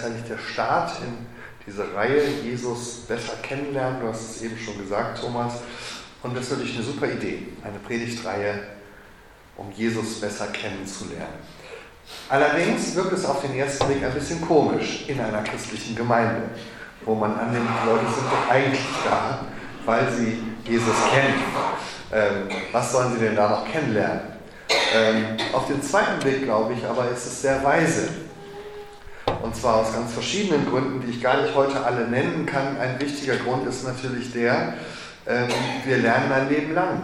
[0.00, 1.26] Und gleichzeitig der Start in
[1.66, 4.00] diese Reihe Jesus besser kennenlernen.
[4.00, 5.54] Du hast es eben schon gesagt, Thomas.
[6.22, 8.60] Und das ist natürlich eine super Idee, eine Predigtreihe,
[9.56, 11.38] um Jesus besser kennenzulernen.
[12.28, 16.42] Allerdings wirkt es auf den ersten Blick ein bisschen komisch in einer christlichen Gemeinde,
[17.04, 19.40] wo man annimmt, die Leute sind doch eigentlich da,
[19.84, 21.34] weil sie Jesus kennen.
[22.12, 24.22] Ähm, was sollen sie denn da noch kennenlernen?
[24.94, 28.29] Ähm, auf den zweiten Blick, glaube ich, aber ist es sehr weise.
[29.42, 32.78] Und zwar aus ganz verschiedenen Gründen, die ich gar nicht heute alle nennen kann.
[32.78, 34.74] Ein wichtiger Grund ist natürlich der,
[35.26, 35.48] ähm,
[35.84, 37.02] wir lernen ein Leben lang.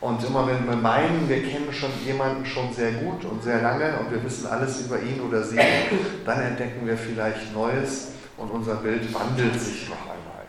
[0.00, 3.98] Und immer wenn wir meinen, wir kennen schon jemanden schon sehr gut und sehr lange
[4.00, 5.56] und wir wissen alles über ihn oder sie,
[6.26, 10.42] dann entdecken wir vielleicht Neues und unser Bild wandelt sich noch einmal.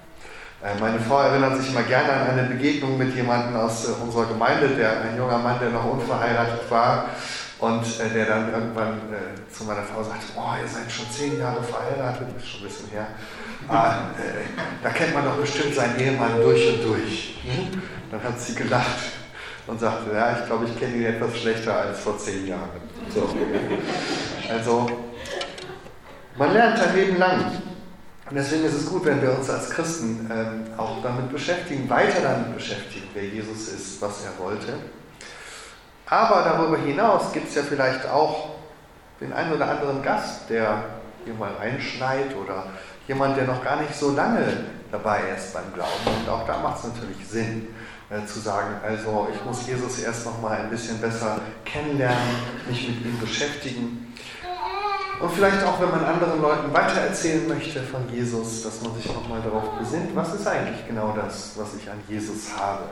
[0.64, 4.26] Äh, meine Frau erinnert sich immer gerne an eine Begegnung mit jemandem aus äh, unserer
[4.26, 7.10] Gemeinde, der ein junger Mann, der noch unverheiratet war
[7.64, 9.00] und äh, der dann irgendwann
[9.50, 12.90] zu meiner Frau sagte, oh, ihr seid schon zehn Jahre verheiratet, ist schon ein bisschen
[12.90, 13.08] her.
[13.70, 14.10] Ah,
[14.84, 17.38] da kennt man doch bestimmt seinen Ehemann durch und durch.
[18.12, 19.00] Dann hat sie gelacht
[19.66, 22.70] und sagte, ja, ich glaube, ich kenne ihn etwas schlechter als vor zehn Jahren.
[23.10, 23.30] So.
[24.52, 24.90] Also,
[26.38, 27.46] man lernt ein Leben lang.
[28.30, 32.22] Und deswegen ist es gut, wenn wir uns als Christen ähm, auch damit beschäftigen, weiter
[32.22, 34.74] damit beschäftigen, wer Jesus ist, was er wollte.
[36.06, 38.50] Aber darüber hinaus gibt es ja vielleicht auch
[39.22, 40.84] den einen oder anderen Gast, der
[41.24, 42.66] hier mal reinschneit oder
[43.08, 46.22] jemand, der noch gar nicht so lange dabei ist beim Glauben.
[46.22, 47.68] Und auch da macht es natürlich Sinn,
[48.10, 52.36] äh, zu sagen, also ich muss Jesus erst noch mal ein bisschen besser kennenlernen,
[52.68, 54.14] mich mit ihm beschäftigen.
[55.20, 59.28] Und vielleicht auch, wenn man anderen Leuten weitererzählen möchte von Jesus, dass man sich noch
[59.30, 62.84] mal darauf besinnt, was ist eigentlich genau das, was ich an Jesus habe.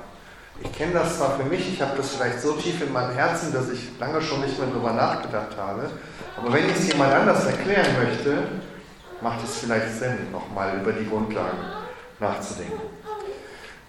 [0.59, 3.53] Ich kenne das zwar für mich, ich habe das vielleicht so tief in meinem Herzen,
[3.53, 5.89] dass ich lange schon nicht mehr darüber nachgedacht habe,
[6.37, 8.43] aber wenn ich es jemand anders erklären möchte,
[9.21, 11.59] macht es vielleicht Sinn, nochmal über die Grundlagen
[12.19, 12.81] nachzudenken.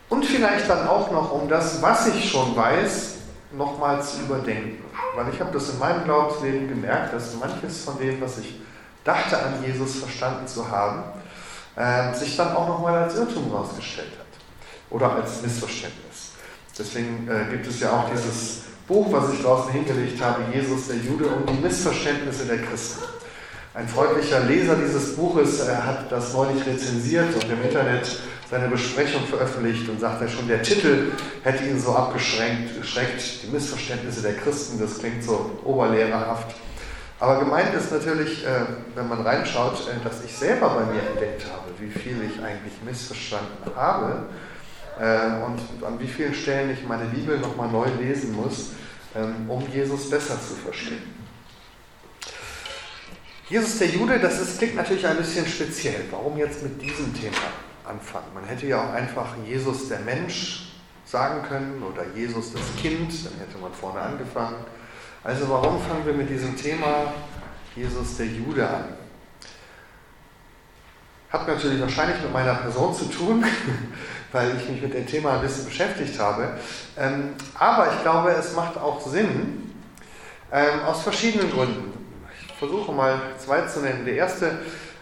[0.08, 3.14] Und vielleicht dann auch noch, um das, was ich schon weiß,
[3.52, 4.84] nochmal zu überdenken.
[5.14, 8.60] Weil ich habe das in meinem Glaubensleben gemerkt, dass manches von dem, was ich
[9.04, 11.02] dachte an Jesus verstanden zu haben,
[11.76, 14.26] äh, sich dann auch nochmal als Irrtum herausgestellt hat.
[14.90, 16.11] Oder als Missverständnis.
[16.78, 20.96] Deswegen äh, gibt es ja auch dieses Buch, was ich draußen hingelegt habe, Jesus der
[20.96, 23.02] Jude und die Missverständnisse der Christen.
[23.74, 28.06] Ein freundlicher Leser dieses Buches äh, hat das neulich rezensiert und im Internet
[28.50, 34.20] seine Besprechung veröffentlicht und sagte schon, der Titel hätte ihn so abgeschränkt, geschreckt, die Missverständnisse
[34.20, 36.54] der Christen, das klingt so oberlehrerhaft.
[37.18, 41.46] Aber gemeint ist natürlich, äh, wenn man reinschaut, äh, dass ich selber bei mir entdeckt
[41.50, 44.24] habe, wie viel ich eigentlich missverstanden habe
[44.96, 48.72] und an wie vielen Stellen ich meine Bibel nochmal neu lesen muss,
[49.14, 51.02] ähm, um Jesus besser zu verstehen.
[53.48, 56.04] Jesus der Jude, das ist, klingt natürlich ein bisschen speziell.
[56.10, 57.36] Warum jetzt mit diesem Thema?
[57.84, 58.26] anfangen.
[58.34, 60.72] Man hätte ja auch einfach Jesus der Mensch
[61.04, 64.56] sagen können oder Jesus das Kind, dann hätte man vorne angefangen.
[65.24, 67.12] Also warum fangen wir mit diesem Thema
[67.76, 68.84] Jesus der Jude an?
[71.30, 73.44] Hat natürlich wahrscheinlich mit meiner Person zu tun,
[74.32, 76.58] weil ich mich mit dem Thema ein bisschen beschäftigt habe.
[76.98, 79.72] Ähm, aber ich glaube, es macht auch Sinn,
[80.50, 81.92] ähm, aus verschiedenen Gründen.
[82.46, 84.04] Ich versuche mal zwei zu nennen.
[84.04, 84.58] Der erste,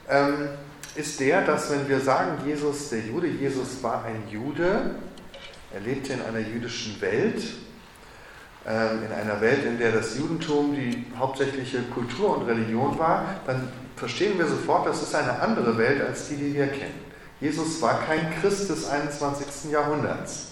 [0.09, 0.49] ähm,
[0.95, 4.97] ist der, dass wenn wir sagen, Jesus, der Jude, Jesus war ein Jude,
[5.73, 7.43] er lebte in einer jüdischen Welt,
[8.65, 14.37] in einer Welt, in der das Judentum die hauptsächliche Kultur und Religion war, dann verstehen
[14.37, 17.10] wir sofort, das ist eine andere Welt als die, die wir kennen.
[17.41, 19.71] Jesus war kein Christ des 21.
[19.71, 20.49] Jahrhunderts.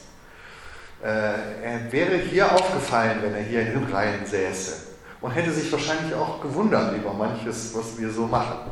[1.02, 4.88] Äh, er wäre hier aufgefallen, wenn er hier in den Reihen säße
[5.20, 8.70] und hätte sich wahrscheinlich auch gewundert über manches, was wir so machen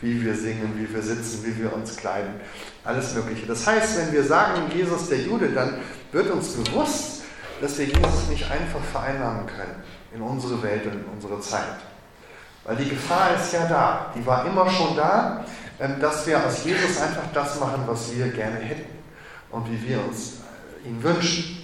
[0.00, 2.40] wie wir singen, wie wir sitzen, wie wir uns kleiden,
[2.84, 3.46] alles Mögliche.
[3.46, 5.78] Das heißt, wenn wir sagen, Jesus der Jude, dann
[6.12, 7.22] wird uns bewusst,
[7.60, 9.82] dass wir Jesus nicht einfach vereinnahmen können
[10.14, 11.78] in unsere Welt und in unsere Zeit.
[12.64, 15.44] Weil die Gefahr ist ja da, die war immer schon da,
[16.00, 18.98] dass wir aus Jesus einfach das machen, was wir gerne hätten
[19.50, 20.38] und wie wir uns
[20.84, 21.54] äh, ihn wünschen.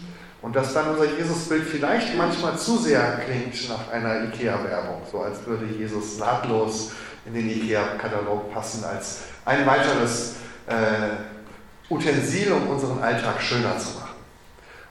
[0.40, 5.44] Und dass dann unser Jesusbild vielleicht manchmal zu sehr klingt nach einer IKEA-Werbung, so als
[5.46, 6.92] würde Jesus nahtlos
[7.24, 10.34] in den IKEA-Katalog passen als ein weiteres
[10.66, 14.14] äh, Utensil, um unseren Alltag schöner zu machen.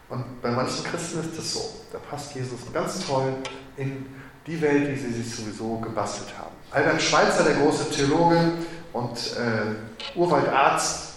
[0.09, 1.61] Und bei manchen Christen ist das so.
[1.91, 3.35] Da passt Jesus ganz toll
[3.77, 4.05] in
[4.45, 6.51] die Welt, die sie sich sowieso gebastelt haben.
[6.71, 8.53] Albert Schweitzer, der große Theologe,
[8.93, 11.13] und äh, Urwaldarzt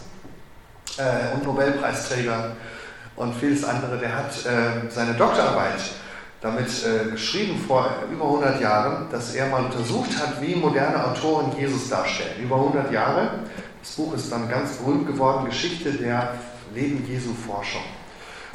[0.96, 2.56] äh, und Nobelpreisträger
[3.16, 3.98] und vieles andere.
[3.98, 5.80] Der hat äh, seine Doktorarbeit
[6.40, 11.56] damit äh, geschrieben vor über 100 Jahren, dass er mal untersucht hat, wie moderne Autoren
[11.58, 12.42] Jesus darstellen.
[12.42, 13.30] Über 100 Jahre.
[13.82, 16.34] Das Buch ist dann ganz berühmt geworden, Geschichte der
[16.74, 17.82] Leben Jesu Forschung.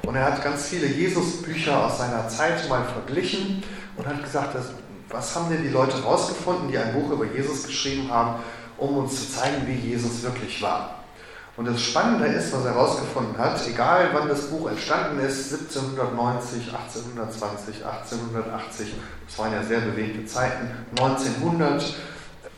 [0.05, 3.63] Und er hat ganz viele Jesus-Bücher aus seiner Zeit mal verglichen
[3.95, 4.71] und hat gesagt, dass,
[5.09, 8.41] was haben denn die Leute herausgefunden, die ein Buch über Jesus geschrieben haben,
[8.81, 10.95] um uns zu zeigen, wie Jesus wirklich war.
[11.55, 16.73] Und das Spannende ist, was er herausgefunden hat, egal wann das Buch entstanden ist, 1790,
[16.73, 18.95] 1820, 1880,
[19.27, 20.67] das waren ja sehr bewegte Zeiten,
[20.97, 21.95] 1900,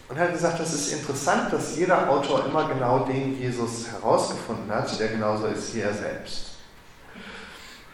[0.07, 4.73] und er hat gesagt, das ist interessant, dass jeder Autor immer genau den Jesus herausgefunden
[4.73, 6.51] hat, der genauso ist wie er selbst.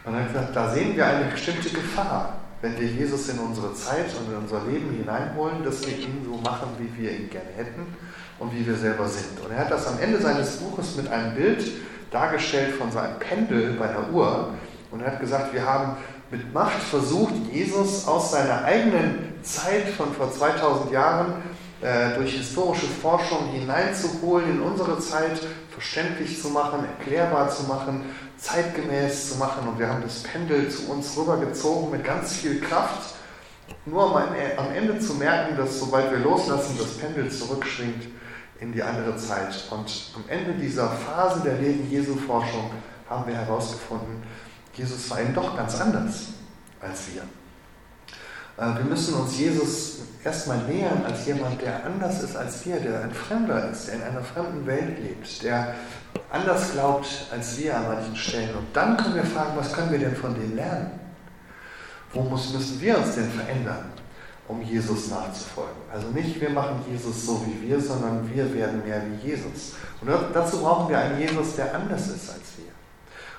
[0.04, 3.74] Und er hat gesagt, da sehen wir eine bestimmte Gefahr, wenn wir Jesus in unsere
[3.74, 7.50] Zeit und in unser Leben hineinholen, dass wir ihn so machen, wie wir ihn gerne
[7.56, 7.86] hätten
[8.40, 9.38] und wie wir selber sind.
[9.44, 11.62] Und er hat das am Ende seines Buches mit einem Bild
[12.10, 14.48] dargestellt von seinem Pendel bei einer Uhr.
[14.90, 15.96] Und er hat gesagt, wir haben
[16.30, 21.34] mit Macht versucht, Jesus aus seiner eigenen Zeit von vor 2000 Jahren
[21.82, 25.40] äh, durch historische Forschung hineinzuholen in unsere Zeit,
[25.70, 28.04] verständlich zu machen, erklärbar zu machen,
[28.38, 29.68] zeitgemäß zu machen.
[29.68, 33.14] Und wir haben das Pendel zu uns rübergezogen mit ganz viel Kraft,
[33.86, 38.04] nur um am Ende zu merken, dass sobald wir loslassen, das Pendel zurückschwingt
[38.60, 39.64] in die andere Zeit.
[39.70, 42.70] Und am Ende dieser Phase der Leben Jesu-Forschung
[43.08, 44.22] haben wir herausgefunden,
[44.74, 46.28] Jesus war eben doch ganz anders
[46.80, 47.22] als wir.
[48.56, 53.02] Äh, wir müssen uns Jesus erstmal nähern als jemand, der anders ist als wir, der
[53.02, 55.74] ein Fremder ist, der in einer fremden Welt lebt, der
[56.30, 58.54] anders glaubt als wir an manchen Stellen.
[58.56, 60.90] Und dann können wir fragen, was können wir denn von denen lernen?
[62.12, 63.86] Wo müssen wir uns denn verändern?
[64.50, 65.80] Um Jesus nachzufolgen.
[65.92, 69.74] Also nicht wir machen Jesus so wie wir, sondern wir werden mehr wie Jesus.
[70.00, 72.72] Und dazu brauchen wir einen Jesus, der anders ist als wir.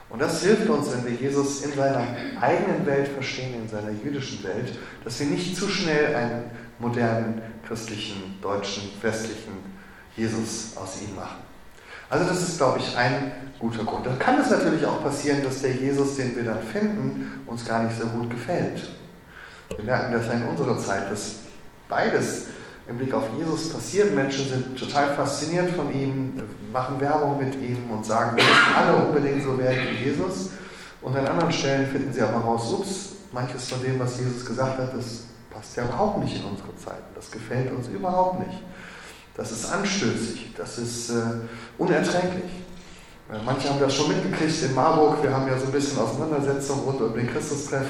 [0.10, 2.06] Und das hilft uns, wenn wir Jesus in seiner
[2.40, 6.44] eigenen Welt verstehen, in seiner jüdischen Welt, dass wir nicht zu schnell einen
[6.80, 9.54] modernen, christlichen, deutschen, westlichen
[10.16, 11.42] Jesus aus ihm machen.
[12.10, 14.06] Also das ist, glaube ich, ein guter Grund.
[14.06, 17.84] Dann kann es natürlich auch passieren, dass der Jesus, den wir dann finden, uns gar
[17.84, 18.90] nicht so gut gefällt.
[19.78, 21.36] Wir merken das ja in unserer Zeit, dass
[21.88, 22.48] beides
[22.88, 24.14] im Blick auf Jesus passiert.
[24.14, 26.34] Menschen sind total fasziniert von ihm,
[26.72, 30.50] machen Werbung mit ihm und sagen, wir müssen alle unbedingt so werden wie Jesus.
[31.02, 34.78] Und an anderen Stellen finden sie aber raus, ups, manches von dem, was Jesus gesagt
[34.78, 37.08] hat, das passt ja überhaupt nicht in unsere Zeiten.
[37.16, 38.62] Das gefällt uns überhaupt nicht.
[39.36, 41.14] Das ist anstößig, das ist äh,
[41.78, 42.52] unerträglich.
[43.32, 45.24] Äh, manche haben das schon mitgekriegt in Marburg.
[45.24, 47.88] Wir haben ja so ein bisschen Auseinandersetzung rund um den Christustreff.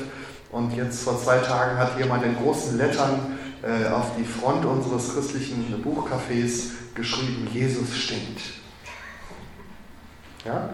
[0.52, 5.14] Und jetzt vor zwei Tagen hat jemand in großen Lettern äh, auf die Front unseres
[5.14, 8.42] christlichen Buchcafés geschrieben, Jesus stinkt.
[10.46, 10.70] Ja?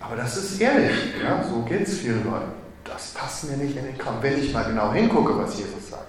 [0.00, 1.44] Aber das ist ehrlich, ja?
[1.48, 2.52] so geht es vielen Leuten.
[2.84, 4.16] Das passt mir nicht in den Kram.
[4.20, 6.06] Wenn ich mal genau hingucke, was Jesus sagt.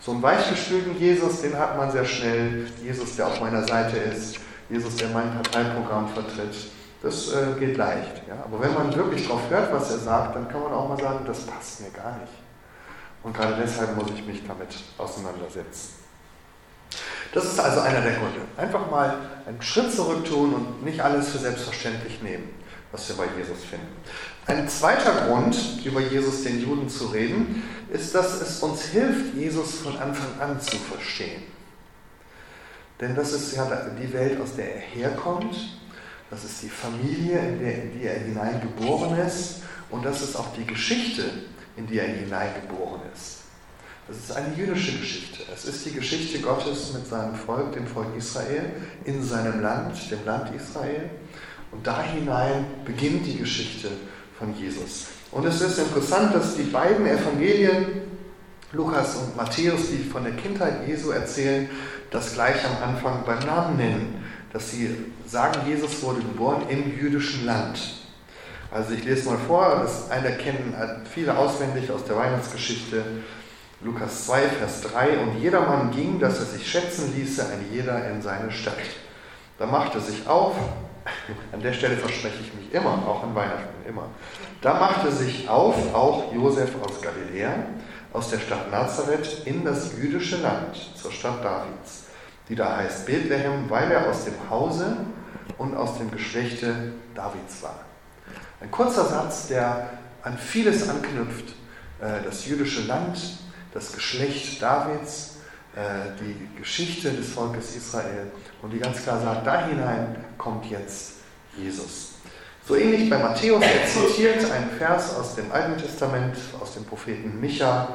[0.00, 2.66] So einen weichgespülten Jesus, den hat man sehr schnell.
[2.82, 4.36] Jesus, der auf meiner Seite ist.
[4.68, 6.54] Jesus, der mein Parteiprogramm vertritt.
[7.02, 8.22] Das äh, geht leicht.
[8.28, 8.44] Ja?
[8.44, 11.24] Aber wenn man wirklich darauf hört, was er sagt, dann kann man auch mal sagen,
[11.26, 12.32] das passt mir gar nicht.
[13.22, 16.00] Und gerade deshalb muss ich mich damit auseinandersetzen.
[17.32, 18.40] Das ist also einer der Gründe.
[18.56, 19.14] Einfach mal
[19.46, 22.48] einen Schritt zurück tun und nicht alles für selbstverständlich nehmen,
[22.90, 23.88] was wir bei Jesus finden.
[24.46, 29.76] Ein zweiter Grund, über Jesus den Juden zu reden, ist, dass es uns hilft, Jesus
[29.76, 31.42] von Anfang an zu verstehen.
[33.00, 33.66] Denn das ist ja
[34.00, 35.54] die Welt, aus der er herkommt.
[36.30, 39.62] Das ist die Familie, in, die er hineingeboren ist.
[39.88, 41.24] Und das ist auch die Geschichte,
[41.80, 43.38] in die er hineingeboren ist.
[44.06, 45.44] Das ist eine jüdische Geschichte.
[45.54, 48.64] Es ist die Geschichte Gottes mit seinem Volk, dem Volk Israel,
[49.04, 51.08] in seinem Land, dem Land Israel.
[51.70, 53.88] Und da hinein beginnt die Geschichte
[54.38, 55.06] von Jesus.
[55.30, 57.86] Und es ist interessant, dass die beiden Evangelien,
[58.72, 61.70] Lukas und Matthäus, die von der Kindheit Jesu erzählen,
[62.10, 64.24] das gleich am Anfang beim Namen nennen.
[64.52, 64.96] Dass sie
[65.26, 67.99] sagen, Jesus wurde geboren im jüdischen Land.
[68.70, 70.74] Also ich lese mal vor, das eine kennen
[71.12, 73.02] viele auswendig aus der Weihnachtsgeschichte.
[73.80, 75.18] Lukas 2, Vers 3.
[75.18, 78.74] Und jedermann ging, dass er sich schätzen ließe, ein jeder in seine Stadt.
[79.58, 80.54] Da machte sich auf,
[81.52, 84.06] an der Stelle verspreche ich mich immer, auch an Weihnachten immer.
[84.60, 87.54] Da machte sich auf auch Josef aus Galiläa,
[88.12, 92.04] aus der Stadt Nazareth, in das jüdische Land, zur Stadt Davids,
[92.48, 94.96] die da heißt Bethlehem, weil er aus dem Hause
[95.58, 97.89] und aus dem Geschlechte Davids war.
[98.60, 99.90] Ein kurzer Satz, der
[100.22, 101.54] an vieles anknüpft.
[102.00, 103.18] Äh, das jüdische Land,
[103.72, 105.36] das Geschlecht Davids,
[105.74, 108.30] äh, die Geschichte des Volkes Israel
[108.62, 111.14] und die ganz klar sagt, da hinein kommt jetzt
[111.56, 112.10] Jesus.
[112.66, 117.40] So ähnlich bei Matthäus, er zitiert einen Vers aus dem Alten Testament, aus dem Propheten
[117.40, 117.88] Micha.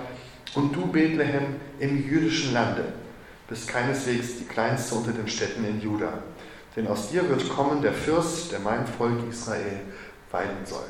[0.55, 2.85] Und du, Bethlehem, im jüdischen Lande,
[3.47, 6.13] bist keineswegs die kleinste unter den Städten in Juda.
[6.75, 9.81] Denn aus dir wird kommen der Fürst, der mein Volk Israel
[10.35, 10.85] weiden soll.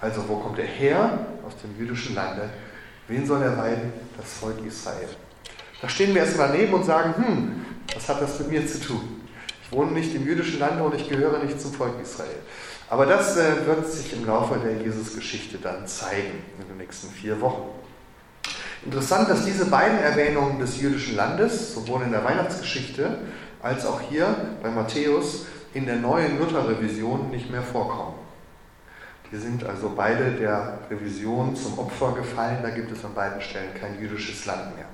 [0.00, 1.26] Also, wo kommt er her?
[1.46, 2.50] Aus dem jüdischen Lande.
[3.08, 3.92] Wen soll er weiden?
[4.16, 5.08] Das Volk Israel.
[5.80, 9.22] Da stehen wir erstmal daneben und sagen, hm, was hat das mit mir zu tun?
[9.64, 12.40] Ich wohne nicht im jüdischen Lande und ich gehöre nicht zum Volk Israel.
[12.88, 17.40] Aber das äh, wird sich im Laufe der Jesus-Geschichte dann zeigen, in den nächsten vier
[17.40, 17.70] Wochen.
[18.84, 23.18] Interessant, dass diese beiden Erwähnungen des jüdischen Landes, sowohl in der Weihnachtsgeschichte
[23.62, 28.14] als auch hier bei Matthäus, in der neuen Luther-Revision nicht mehr vorkommen.
[29.32, 33.72] Die sind also beide der Revision zum Opfer gefallen, da gibt es an beiden Stellen
[33.80, 34.84] kein jüdisches Land mehr.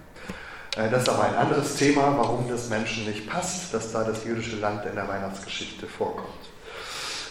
[0.77, 4.25] Äh, das ist aber ein anderes Thema, warum das Menschen nicht passt, dass da das
[4.25, 6.29] jüdische Land in der Weihnachtsgeschichte vorkommt.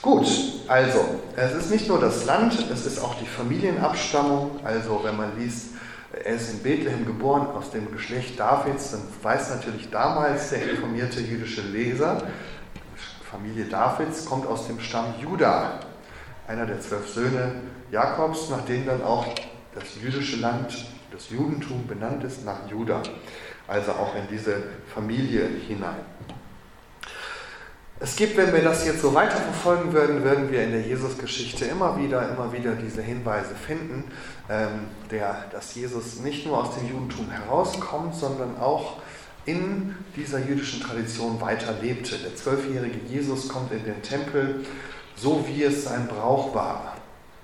[0.01, 0.27] Gut,
[0.67, 0.99] also
[1.35, 4.59] es ist nicht nur das Land, es ist auch die Familienabstammung.
[4.63, 5.69] Also wenn man liest,
[6.11, 11.21] er ist in Bethlehem geboren aus dem Geschlecht Davids, dann weiß natürlich damals der informierte
[11.21, 12.21] jüdische Leser,
[13.29, 15.79] Familie Davids kommt aus dem Stamm Juda,
[16.47, 17.51] einer der zwölf Söhne
[17.91, 19.27] Jakobs, nach denen dann auch
[19.75, 23.01] das jüdische Land das Judentum benannt ist nach Juda,
[23.67, 24.63] also auch in diese
[24.93, 26.05] Familie hinein.
[27.99, 31.97] Es gibt, wenn wir das jetzt so weiterverfolgen würden, würden wir in der Jesusgeschichte immer
[31.97, 34.03] wieder, immer wieder diese Hinweise finden,
[34.49, 38.97] ähm, der, dass Jesus nicht nur aus dem Judentum herauskommt, sondern auch
[39.45, 42.17] in dieser jüdischen Tradition weiterlebte.
[42.19, 44.63] Der zwölfjährige Jesus kommt in den Tempel,
[45.17, 46.93] so wie es sein Brauch war.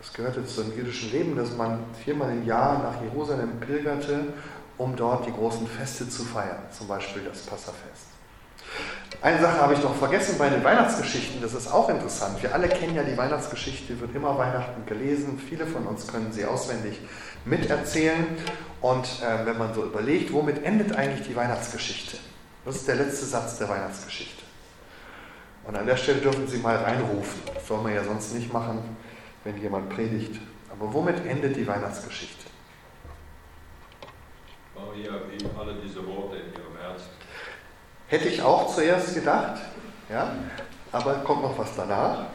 [0.02, 4.34] Es gehörte zum jüdischen Leben, dass man viermal im Jahr nach Jerusalem pilgerte,
[4.78, 8.14] um dort die großen Feste zu feiern, zum Beispiel das Passafest.
[9.22, 12.42] Eine Sache habe ich noch vergessen bei den Weihnachtsgeschichten, das ist auch interessant.
[12.42, 16.46] Wir alle kennen ja die Weihnachtsgeschichte, wird immer Weihnachten gelesen, viele von uns können sie
[16.46, 17.00] auswendig
[17.46, 18.26] miterzählen.
[18.82, 22.18] Und äh, wenn man so überlegt, womit endet eigentlich die Weihnachtsgeschichte?
[22.66, 24.43] Das ist der letzte Satz der Weihnachtsgeschichte.
[25.66, 27.42] Und an der Stelle dürfen Sie mal reinrufen.
[27.54, 28.98] Das soll man ja sonst nicht machen
[29.44, 30.40] wenn jemand predigt.
[30.70, 32.46] Aber womit endet die Weihnachtsgeschichte?
[34.76, 37.10] Maria blieb alle diese Worte in ihrem Herzen.
[38.08, 39.62] Hätte ich auch zuerst gedacht,
[40.10, 40.36] ja,
[40.92, 42.26] aber kommt noch was danach.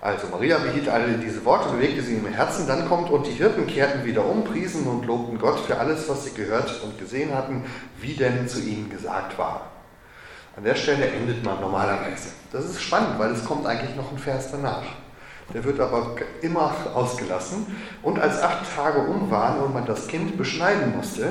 [0.00, 3.66] Also Maria behielt alle diese Worte, bewegte sie im Herzen, dann kommt und die Hirten
[3.66, 7.64] kehrten wieder um, priesen und lobten Gott für alles, was sie gehört und gesehen hatten,
[8.00, 9.72] wie denn zu ihnen gesagt war.
[10.56, 12.28] An der Stelle endet man normalerweise.
[12.52, 14.84] Das ist spannend, weil es kommt eigentlich noch ein Vers danach.
[15.52, 17.66] Der wird aber immer ausgelassen.
[18.02, 21.30] Und als acht Tage um waren und man das Kind beschneiden musste,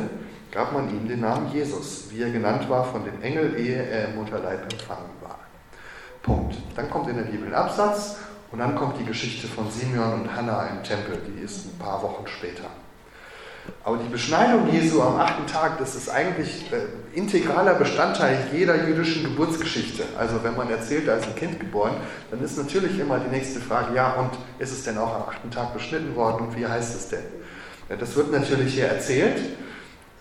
[0.52, 4.10] gab man ihm den Namen Jesus, wie er genannt war von dem Engel, ehe er
[4.10, 5.40] im Mutterleib empfangen war.
[6.24, 6.56] Punkt.
[6.76, 8.18] Dann kommt in der Bibel ein Absatz
[8.52, 11.20] und dann kommt die Geschichte von Simeon und Hannah im Tempel.
[11.28, 12.66] Die ist ein paar Wochen später.
[13.84, 19.24] Aber die Beschneidung Jesu am achten Tag, das ist eigentlich äh, integraler Bestandteil jeder jüdischen
[19.24, 20.04] Geburtsgeschichte.
[20.18, 21.94] Also wenn man erzählt, da ist ein Kind geboren,
[22.32, 25.52] dann ist natürlich immer die nächste Frage, ja und ist es denn auch am achten
[25.52, 27.24] Tag beschnitten worden und wie heißt es denn?
[27.90, 29.40] Ja, das wird natürlich hier erzählt,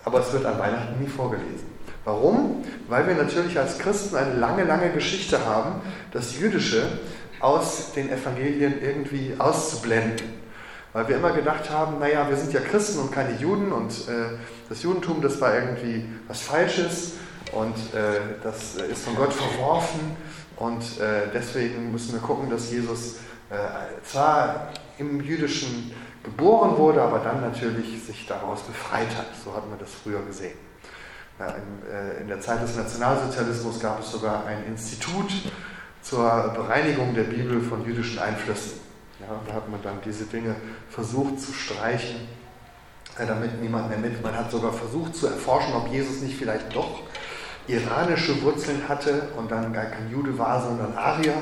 [0.03, 1.77] aber es wird an Weihnachten nie vorgelesen.
[2.05, 2.63] Warum?
[2.87, 5.81] Weil wir natürlich als Christen eine lange, lange Geschichte haben,
[6.13, 6.83] das Jüdische
[7.39, 10.37] aus den Evangelien irgendwie auszublenden.
[10.93, 14.37] Weil wir immer gedacht haben, naja, wir sind ja Christen und keine Juden und äh,
[14.69, 17.13] das Judentum, das war irgendwie was Falsches
[17.51, 20.15] und äh, das ist von Gott verworfen
[20.55, 23.17] und äh, deswegen müssen wir gucken, dass Jesus
[23.49, 23.55] äh,
[24.03, 25.91] zwar im Jüdischen
[26.23, 29.27] geboren wurde, aber dann natürlich sich daraus befreit hat.
[29.43, 30.57] So hat man das früher gesehen.
[31.39, 35.31] Ja, in, äh, in der Zeit des Nationalsozialismus gab es sogar ein Institut
[36.09, 38.79] zur Bereinigung der Bibel von jüdischen Einflüssen.
[39.19, 40.55] Ja, da hat man dann diese Dinge
[40.89, 42.27] versucht zu streichen,
[43.17, 44.23] äh, damit niemand mehr mit.
[44.23, 47.01] Man hat sogar versucht zu erforschen, ob Jesus nicht vielleicht doch
[47.67, 51.33] iranische Wurzeln hatte und dann gar kein Jude war, sondern Arier,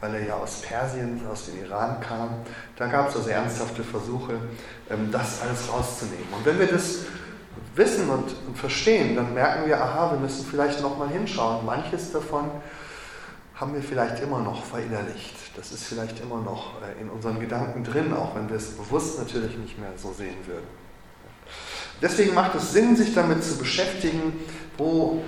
[0.00, 2.28] weil er ja aus Persien, aus dem Iran kam.
[2.76, 4.34] Da gab es also ernsthafte Versuche,
[4.88, 6.28] ähm, das alles rauszunehmen.
[6.32, 7.06] Und wenn wir das
[7.74, 11.66] wissen und, verstehen, dann merken wir, aha, wir müssen vielleicht nochmal hinschauen.
[11.66, 12.50] Manches davon
[13.56, 15.34] haben wir vielleicht immer noch verinnerlicht.
[15.56, 19.18] Das ist vielleicht immer noch äh, in unseren Gedanken drin, auch wenn wir es bewusst
[19.18, 20.66] natürlich nicht mehr so sehen würden.
[22.02, 24.34] Deswegen macht es Sinn, sich damit zu beschäftigen,
[24.76, 25.22] wo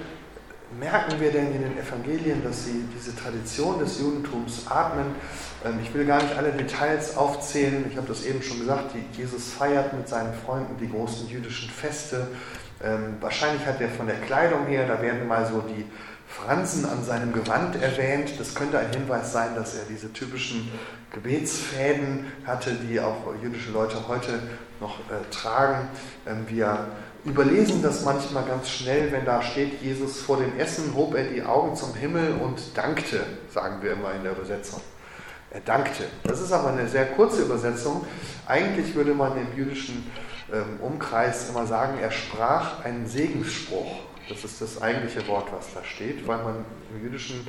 [0.78, 5.06] merken wir denn in den Evangelien, dass sie diese Tradition des Judentums atmen?
[5.64, 7.86] Ähm, ich will gar nicht alle Details aufzählen.
[7.90, 8.94] Ich habe das eben schon gesagt.
[9.16, 12.28] Jesus feiert mit seinen Freunden die großen jüdischen Feste.
[12.84, 15.86] Ähm, wahrscheinlich hat er von der Kleidung her, da werden mal so die
[16.28, 18.38] Fransen an seinem Gewand erwähnt.
[18.38, 20.70] Das könnte ein Hinweis sein, dass er diese typischen
[21.12, 24.40] Gebetsfäden hatte, die auch jüdische Leute heute
[24.80, 25.88] noch äh, tragen.
[26.26, 26.86] Ähm, wir
[27.24, 31.42] überlesen das manchmal ganz schnell, wenn da steht, Jesus vor dem Essen hob er die
[31.42, 34.80] Augen zum Himmel und dankte, sagen wir immer in der Übersetzung.
[35.50, 36.04] Er dankte.
[36.24, 38.06] Das ist aber eine sehr kurze Übersetzung.
[38.46, 40.10] Eigentlich würde man im jüdischen
[40.52, 44.00] ähm, Umkreis immer sagen, er sprach einen Segensspruch.
[44.28, 46.64] Das ist das eigentliche Wort, was da steht, weil man
[46.94, 47.46] im jüdischen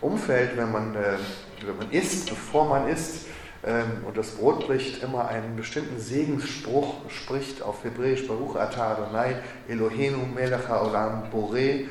[0.00, 1.16] Umfeld, wenn man, äh,
[1.64, 3.26] wenn man isst, bevor man isst
[3.64, 9.36] ähm, und das Brot bricht, immer einen bestimmten Segensspruch spricht auf Hebräisch, Baruch Atah Adonai,
[9.68, 11.86] Elohenu melech haolam boreh,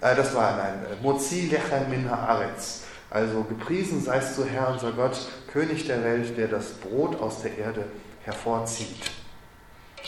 [0.00, 2.82] äh, das war ein Mozi lechem min haaretz.
[3.10, 7.58] Also gepriesen seist du Herr, unser Gott, König der Welt, der das Brot aus der
[7.58, 7.84] Erde
[8.24, 9.10] hervorzieht.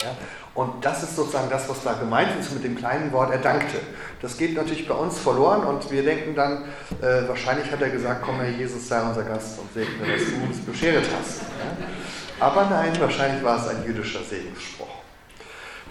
[0.01, 0.15] Ja?
[0.55, 3.77] Und das ist sozusagen das, was da gemeint ist mit dem kleinen Wort, er dankte.
[4.21, 6.63] Das geht natürlich bei uns verloren und wir denken dann,
[7.01, 10.47] äh, wahrscheinlich hat er gesagt, komm Herr Jesus, sei unser Gast und segne, dass du
[10.47, 11.41] uns beschert hast.
[11.41, 12.45] Ja?
[12.45, 14.87] Aber nein, wahrscheinlich war es ein jüdischer Segensspruch.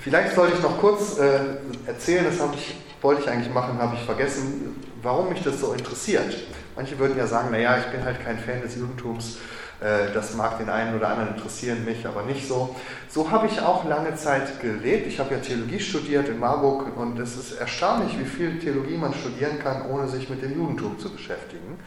[0.00, 1.40] Vielleicht sollte ich noch kurz äh,
[1.86, 6.34] erzählen, das ich, wollte ich eigentlich machen, habe ich vergessen, warum mich das so interessiert.
[6.76, 9.38] Manche würden ja sagen, naja, ich bin halt kein Fan des Judentums,
[9.80, 12.74] äh, das mag den einen oder anderen interessieren, mich aber nicht so.
[13.08, 15.06] So habe ich auch lange Zeit gelebt.
[15.06, 19.12] Ich habe ja Theologie studiert in Marburg und es ist erstaunlich, wie viel Theologie man
[19.14, 21.78] studieren kann, ohne sich mit dem Judentum zu beschäftigen.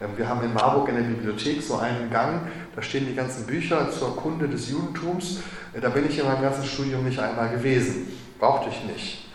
[0.00, 2.42] Ähm, wir haben in Marburg in der Bibliothek so einen Gang,
[2.74, 5.40] da stehen die ganzen Bücher zur Kunde des Judentums.
[5.72, 8.08] Äh, da bin ich in meinem ganzen Studium nicht einmal gewesen.
[8.38, 9.27] Brauchte ich nicht.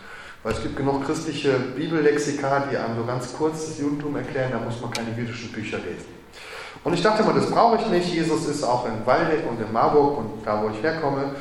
[0.44, 4.58] Weil es gibt genug christliche Bibellexika, die einem so ganz kurz das Judentum erklären, da
[4.58, 6.14] muss man keine jüdischen Bücher lesen.
[6.84, 8.12] Und ich dachte mal, das brauche ich nicht.
[8.12, 11.34] Jesus ist auch in Waldeck und in Marburg und da, wo ich herkomme.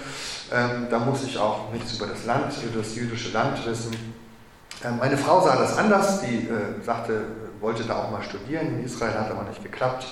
[0.53, 3.93] Ähm, da muss ich auch nichts über das Land, über das jüdische Land wissen.
[4.85, 6.21] Ähm, meine Frau sah das anders.
[6.21, 7.25] Die äh, sagte,
[7.59, 8.67] wollte da auch mal studieren.
[8.67, 10.07] In Israel hat aber nicht geklappt.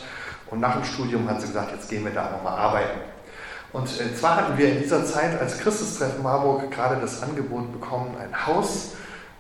[0.48, 3.00] Und nach dem Studium hat sie gesagt, jetzt gehen wir da nochmal arbeiten.
[3.74, 8.16] Und äh, zwar hatten wir in dieser Zeit als Christustreffen Marburg gerade das Angebot bekommen,
[8.20, 8.92] ein Haus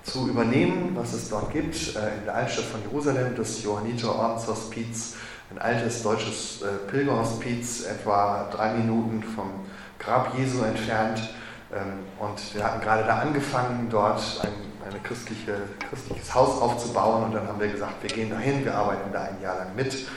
[0.03, 5.15] zu übernehmen, was es dort gibt, äh, in der Altstadt von Jerusalem, das Johanniter Ordenshospiz,
[5.51, 9.51] ein altes deutsches äh, Pilgerhospiz, etwa drei Minuten vom
[9.99, 11.29] Grab Jesu entfernt.
[11.73, 15.55] Ähm, und wir hatten gerade da angefangen, dort ein eine christliche,
[15.89, 19.41] christliches Haus aufzubauen und dann haben wir gesagt, wir gehen dahin, wir arbeiten da ein
[19.41, 20.07] Jahr lang mit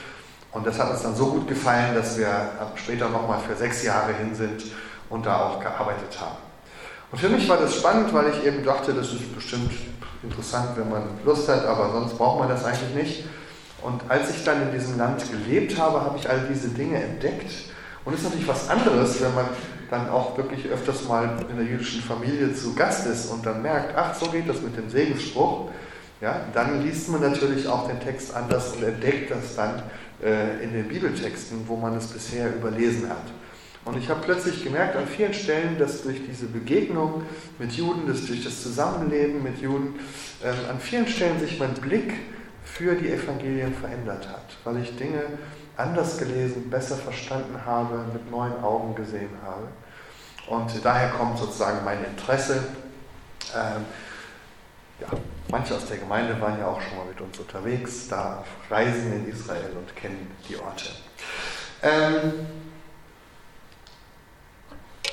[0.55, 2.29] und das hat uns dann so gut gefallen, dass wir
[2.75, 4.63] später nochmal für sechs Jahre hin sind
[5.09, 6.37] und da auch gearbeitet haben.
[7.11, 9.73] Und für mich war das spannend, weil ich eben dachte, das ist bestimmt
[10.23, 13.25] interessant, wenn man Lust hat, aber sonst braucht man das eigentlich nicht.
[13.81, 17.51] Und als ich dann in diesem Land gelebt habe, habe ich all diese Dinge entdeckt.
[18.05, 19.47] Und es ist natürlich was anderes, wenn man
[19.89, 23.93] dann auch wirklich öfters mal in der jüdischen Familie zu Gast ist und dann merkt,
[23.97, 25.69] ach, so geht das mit dem Segensspruch.
[26.21, 29.83] Ja, dann liest man natürlich auch den Text anders und entdeckt das dann
[30.23, 33.31] äh, in den Bibeltexten, wo man es bisher überlesen hat.
[33.85, 37.23] Und ich habe plötzlich gemerkt an vielen Stellen, dass durch diese Begegnung
[37.59, 39.99] mit Juden, dass durch das Zusammenleben mit Juden,
[40.43, 42.13] ähm, an vielen Stellen sich mein Blick
[42.63, 45.21] für die Evangelien verändert hat, weil ich Dinge
[45.77, 49.67] anders gelesen, besser verstanden habe, mit neuen Augen gesehen habe.
[50.47, 52.63] Und daher kommt sozusagen mein Interesse.
[53.55, 53.85] Ähm,
[54.99, 55.07] ja,
[55.49, 59.29] manche aus der Gemeinde waren ja auch schon mal mit uns unterwegs, da Reisen in
[59.29, 60.89] Israel und kennen die Orte.
[61.81, 62.47] Ähm,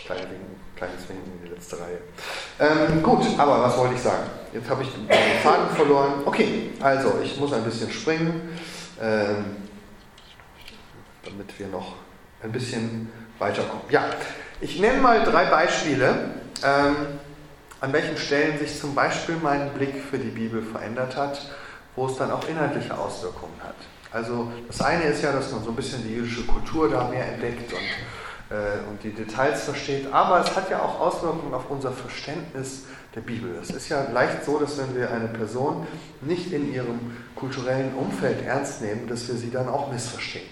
[0.04, 1.98] kleine Winken, kleines Winken in die letzte Reihe.
[2.58, 4.24] Ähm, gut, aber was wollte ich sagen?
[4.52, 5.08] Jetzt habe ich den
[5.42, 6.22] Faden verloren.
[6.24, 8.56] Okay, also ich muss ein bisschen springen,
[9.00, 9.56] ähm,
[11.24, 11.94] damit wir noch
[12.42, 13.84] ein bisschen weiterkommen.
[13.90, 14.06] Ja,
[14.60, 16.30] ich nenne mal drei Beispiele.
[16.64, 16.96] Ähm,
[17.82, 21.50] an welchen Stellen sich zum Beispiel mein Blick für die Bibel verändert hat,
[21.96, 23.74] wo es dann auch inhaltliche Auswirkungen hat.
[24.12, 27.26] Also das eine ist ja, dass man so ein bisschen die jüdische Kultur da mehr
[27.26, 31.90] entdeckt und, äh, und die Details versteht, aber es hat ja auch Auswirkungen auf unser
[31.90, 32.84] Verständnis
[33.16, 33.58] der Bibel.
[33.60, 35.84] Es ist ja leicht so, dass wenn wir eine Person
[36.20, 40.46] nicht in ihrem kulturellen Umfeld ernst nehmen, dass wir sie dann auch missverstehen.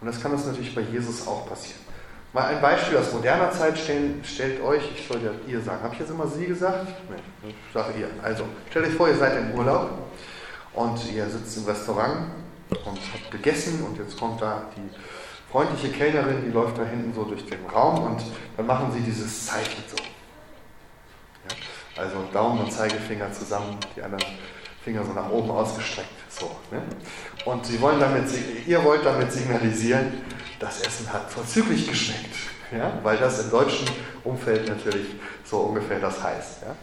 [0.00, 1.89] Und das kann uns natürlich bei Jesus auch passieren.
[2.32, 5.94] Mal ein Beispiel aus moderner Zeit stellen, stellt euch, ich soll ja ihr sagen, habe
[5.94, 6.86] ich jetzt immer sie gesagt?
[7.10, 8.08] Nee, ich sage ihr.
[8.22, 9.90] Also, stellt euch vor, ihr seid im Urlaub
[10.74, 12.30] und ihr sitzt im Restaurant
[12.70, 14.88] und habt gegessen und jetzt kommt da die
[15.50, 18.22] freundliche Kellnerin, die läuft da hinten so durch den Raum und
[18.56, 19.96] dann machen sie dieses Zeichen so.
[19.96, 22.02] Ja?
[22.02, 24.24] Also Daumen und Zeigefinger zusammen, die anderen
[24.84, 26.08] Finger so nach oben ausgestreckt.
[26.28, 26.80] So, ne?
[27.44, 28.26] Und sie wollen damit,
[28.66, 30.12] ihr wollt damit signalisieren,
[30.60, 32.36] das Essen hat vorzüglich geschmeckt.
[32.70, 32.92] Ja?
[33.02, 33.88] Weil das im deutschen
[34.22, 35.08] Umfeld natürlich
[35.44, 36.62] so ungefähr das heißt.
[36.62, 36.76] Ja?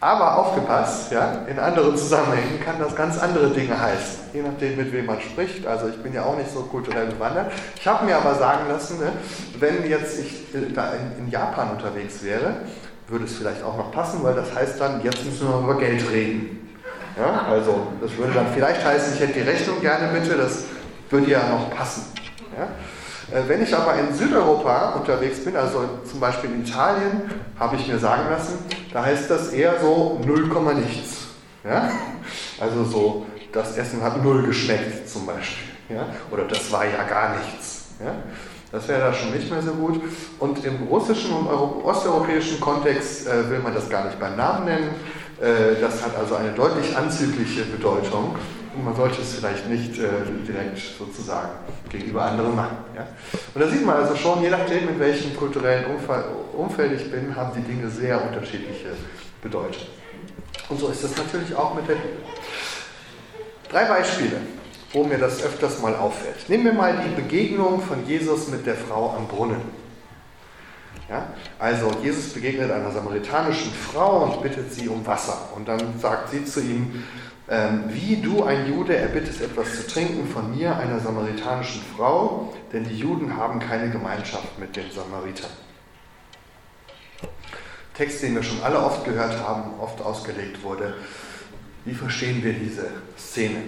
[0.00, 4.92] Aber aufgepasst, ja, in anderen Zusammenhängen kann das ganz andere Dinge heißen, je nachdem, mit
[4.92, 5.66] wem man spricht.
[5.66, 7.50] Also ich bin ja auch nicht so kulturell bewandert.
[7.74, 9.12] Ich habe mir aber sagen lassen, ne,
[9.58, 12.56] wenn jetzt ich äh, da in, in, Japan unterwegs wäre,
[13.08, 16.02] würde es vielleicht auch noch passen, weil das heißt dann, jetzt müssen wir über Geld
[16.10, 16.76] reden.
[17.18, 20.64] Ja, also das würde dann vielleicht heißen, ich hätte die Rechnung gerne bitte, das
[21.08, 22.12] würde ja noch passen.
[22.58, 22.68] Ja?
[23.32, 27.22] Äh, wenn ich aber in Südeuropa unterwegs bin, also zum Beispiel in Italien,
[27.58, 28.58] habe ich mir sagen lassen,
[28.92, 31.28] da heißt das eher so 0, nichts.
[31.64, 31.90] Ja?
[32.60, 35.74] Also so, das Essen hat null geschmeckt zum Beispiel.
[35.88, 36.06] Ja?
[36.30, 37.86] Oder das war ja gar nichts.
[38.04, 38.14] Ja?
[38.72, 40.02] Das wäre da schon nicht mehr so gut.
[40.40, 41.46] Und im russischen und
[41.84, 44.90] osteuropäischen Kontext äh, will man das gar nicht beim Namen nennen.
[45.40, 48.36] Äh, das hat also eine deutlich anzügliche Bedeutung
[48.74, 50.08] und man sollte es vielleicht nicht äh,
[50.46, 51.50] direkt sozusagen
[51.88, 52.76] gegenüber anderen machen.
[52.94, 53.06] Ja?
[53.54, 55.84] Und da sieht man also schon, je nachdem, in welchem kulturellen
[56.56, 58.88] Umfeld ich bin, haben die Dinge sehr unterschiedliche
[59.42, 59.82] Bedeutung.
[60.68, 62.18] Und so ist das natürlich auch mit der Bibel.
[63.70, 64.36] Drei Beispiele,
[64.92, 66.48] wo mir das öfters mal auffällt.
[66.48, 69.60] Nehmen wir mal die Begegnung von Jesus mit der Frau am Brunnen.
[71.08, 71.26] Ja?
[71.58, 75.50] Also Jesus begegnet einer samaritanischen Frau und bittet sie um Wasser.
[75.54, 77.04] Und dann sagt sie zu ihm,
[77.48, 82.84] ähm, wie du, ein Jude, erbittest etwas zu trinken von mir, einer samaritanischen Frau, denn
[82.84, 85.50] die Juden haben keine Gemeinschaft mit den Samaritern.
[87.94, 90.94] Text, den wir schon alle oft gehört haben, oft ausgelegt wurde.
[91.84, 93.62] Wie verstehen wir diese Szene?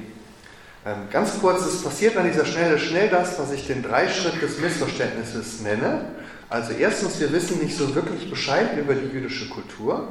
[0.87, 4.59] Ähm, ganz kurz, es passiert an dieser Stelle schnell das, was ich den Dreischritt des
[4.59, 6.07] Missverständnisses nenne.
[6.49, 10.09] Also erstens, wir wissen nicht so wirklich Bescheid über die jüdische Kultur.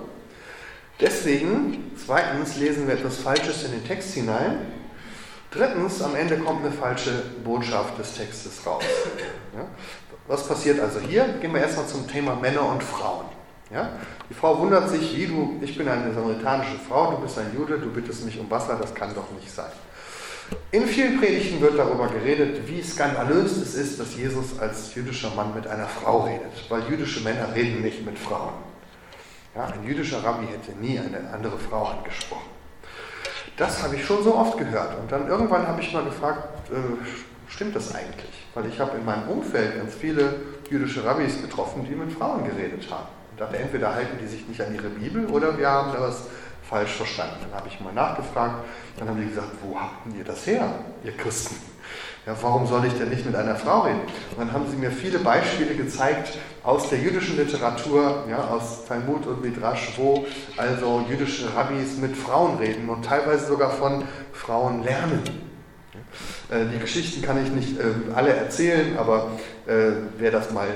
[1.00, 4.60] Deswegen, zweitens, lesen wir etwas Falsches in den Text hinein.
[5.52, 7.12] Drittens, am Ende kommt eine falsche
[7.44, 8.84] Botschaft des Textes raus.
[9.56, 9.66] Ja?
[10.28, 11.26] Was passiert also hier?
[11.42, 13.26] Gehen wir erstmal zum Thema Männer und Frauen.
[13.72, 13.90] Ja?
[14.30, 17.78] Die Frau wundert sich, wie du, ich bin eine samaritanische Frau, du bist ein Jude,
[17.78, 19.72] du bittest mich um Wasser, das kann doch nicht sein.
[20.72, 25.56] In vielen Predigten wird darüber geredet, wie skandalös es ist, dass Jesus als jüdischer Mann
[25.56, 28.54] mit einer Frau redet, weil jüdische Männer reden nicht mit Frauen.
[29.56, 32.50] Ja, ein jüdischer Rabbi hätte nie eine andere Frau angesprochen.
[33.56, 35.00] Das habe ich schon so oft gehört.
[35.00, 36.76] Und dann irgendwann habe ich mal gefragt, äh,
[37.48, 38.46] stimmt das eigentlich?
[38.54, 40.36] Weil ich habe in meinem Umfeld ganz viele
[40.70, 43.08] jüdische Rabbis getroffen, die mit Frauen geredet haben.
[43.32, 46.24] Und dachte, entweder halten die sich nicht an ihre Bibel oder wir haben da was
[46.70, 47.36] falsch verstanden.
[47.42, 48.66] Dann habe ich mal nachgefragt,
[48.98, 50.68] dann haben die gesagt, wo habt ihr das her,
[51.04, 51.56] ihr Christen?
[52.26, 54.02] Ja, warum soll ich denn nicht mit einer Frau reden?
[54.32, 59.28] Und dann haben sie mir viele Beispiele gezeigt aus der jüdischen Literatur, ja, aus Talmud
[59.28, 60.26] und Midrash, wo
[60.58, 65.22] also jüdische Rabbis mit Frauen reden und teilweise sogar von Frauen lernen.
[66.50, 67.84] Äh, die Geschichten kann ich nicht äh,
[68.16, 69.30] alle erzählen, aber
[69.68, 70.68] äh, wer das mal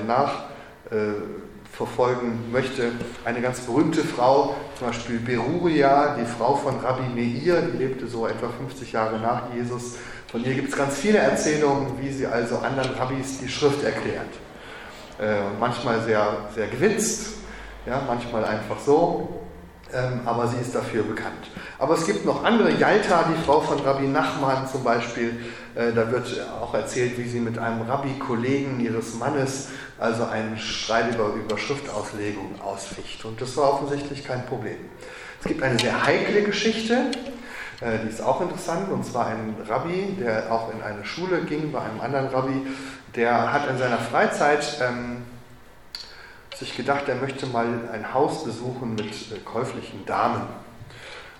[1.80, 2.92] nachverfolgen möchte,
[3.24, 8.26] eine ganz berühmte Frau, zum Beispiel Beruria, die Frau von Rabbi Meir, die lebte so
[8.26, 9.96] etwa 50 Jahre nach Jesus,
[10.30, 14.28] von ihr gibt es ganz viele Erzählungen, wie sie also anderen Rabbis die Schrift erklärt.
[15.20, 17.38] Äh, manchmal sehr, sehr gewitzt,
[17.86, 19.40] ja, manchmal einfach so,
[19.92, 21.50] ähm, aber sie ist dafür bekannt.
[21.78, 25.40] Aber es gibt noch andere, Jalta, die Frau von Rabbi Nachman zum Beispiel,
[25.74, 29.68] äh, da wird auch erzählt, wie sie mit einem Rabbi-Kollegen ihres Mannes
[30.00, 33.24] also einen Streit über, über Schriftauslegung ausficht.
[33.24, 34.78] Und das war offensichtlich kein Problem.
[35.40, 37.10] Es gibt eine sehr heikle Geschichte,
[37.80, 41.70] äh, die ist auch interessant, und zwar ein Rabbi, der auch in eine Schule ging,
[41.70, 42.66] bei einem anderen Rabbi,
[43.14, 45.22] der hat in seiner Freizeit ähm,
[46.56, 50.42] sich gedacht, er möchte mal ein Haus besuchen mit äh, käuflichen Damen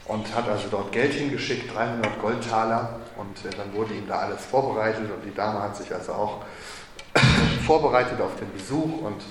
[0.07, 4.45] und hat also dort Geld hingeschickt, 300 Goldtaler, und äh, dann wurde ihm da alles
[4.45, 6.43] vorbereitet und die Dame hat sich also auch
[7.67, 9.23] vorbereitet auf den Besuch und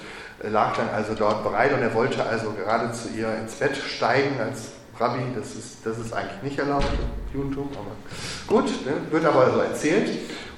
[0.41, 4.39] lag dann also dort bereit und er wollte also gerade zu ihr ins Bett steigen
[4.39, 6.87] als Rabbi, das ist, das ist eigentlich nicht erlaubt
[7.33, 7.95] im Judentum, aber
[8.47, 10.09] gut, ne, wird aber so erzählt.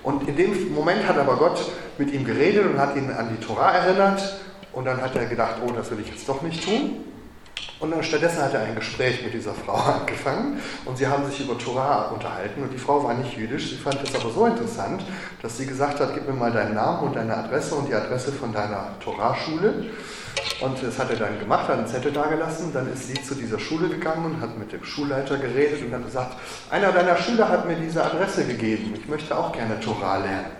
[0.03, 1.61] Und in dem Moment hat aber Gott
[1.99, 4.39] mit ihm geredet und hat ihn an die Tora erinnert.
[4.73, 7.03] Und dann hat er gedacht, oh, das will ich jetzt doch nicht tun.
[7.79, 11.41] Und dann stattdessen hat er ein Gespräch mit dieser Frau angefangen und sie haben sich
[11.41, 15.03] über Torah unterhalten und die Frau war nicht jüdisch, sie fand das aber so interessant,
[15.41, 18.31] dass sie gesagt hat, gib mir mal deinen Namen und deine Adresse und die Adresse
[18.31, 19.85] von deiner Torah-Schule.
[20.61, 22.71] Und das hat er dann gemacht, hat einen Zettel dagelassen.
[22.71, 26.05] Dann ist sie zu dieser Schule gegangen und hat mit dem Schulleiter geredet und hat
[26.05, 26.35] gesagt,
[26.69, 28.93] einer deiner Schüler hat mir diese Adresse gegeben.
[28.95, 30.51] Ich möchte auch gerne Torah lernen.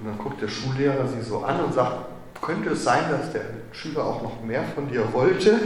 [0.00, 3.42] Und dann guckt der Schullehrer sie so an und sagt, könnte es sein, dass der
[3.72, 5.60] Schüler auch noch mehr von dir wollte?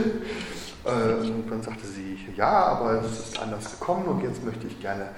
[0.85, 4.79] Äh, und dann sagte sie, ja, aber es ist anders gekommen und jetzt möchte ich
[4.79, 5.09] gerne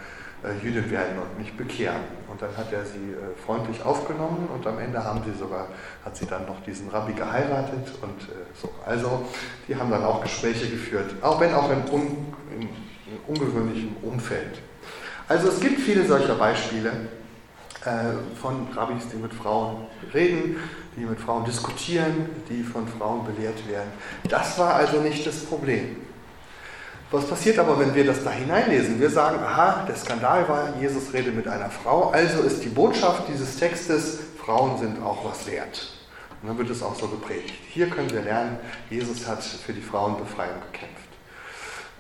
[0.44, 2.02] äh, Jüdin werden und mich bekehren.
[2.30, 5.68] Und dann hat er sie äh, freundlich aufgenommen und am Ende haben sie sogar,
[6.04, 8.28] hat sie dann noch diesen Rabbi geheiratet und
[8.60, 8.70] so.
[8.86, 9.26] Also
[9.68, 12.70] die haben dann auch Gespräche geführt, auch wenn auch in, un, in
[13.28, 14.62] ungewöhnlichem Umfeld.
[15.28, 16.92] Also es gibt viele solcher Beispiele
[18.42, 20.58] von Rabbis, die mit Frauen reden,
[20.98, 23.90] die mit Frauen diskutieren, die von Frauen belehrt werden.
[24.28, 25.96] Das war also nicht das Problem.
[27.12, 29.00] Was passiert aber, wenn wir das da hineinlesen?
[29.00, 33.24] Wir sagen, aha, der Skandal war, Jesus redet mit einer Frau, also ist die Botschaft
[33.28, 35.92] dieses Textes, Frauen sind auch was wert.
[36.42, 37.64] Und dann wird es auch so gepredigt.
[37.70, 40.99] Hier können wir lernen, Jesus hat für die Frauenbefreiung gekämpft.